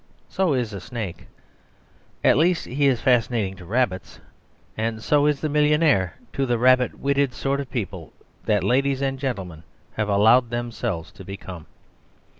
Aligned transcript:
So 0.29 0.53
is 0.55 0.73
a 0.73 0.81
snake. 0.81 1.27
At 2.23 2.35
least 2.35 2.65
he 2.65 2.87
is 2.87 2.99
fascinating 3.03 3.55
to 3.57 3.65
rabbits; 3.65 4.19
and 4.75 5.03
so 5.03 5.27
is 5.27 5.41
the 5.41 5.47
millionaire 5.47 6.15
to 6.33 6.47
the 6.47 6.57
rabbit 6.57 6.97
witted 6.97 7.35
sort 7.35 7.59
of 7.59 7.69
people 7.69 8.11
that 8.45 8.63
ladies 8.63 9.03
and 9.03 9.19
gentlemen 9.19 9.61
have 9.97 10.09
allowed 10.09 10.49
themselves 10.49 11.11
to 11.11 11.23
become. 11.23 11.67